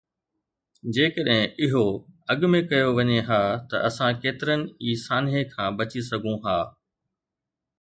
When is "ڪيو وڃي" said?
2.71-3.19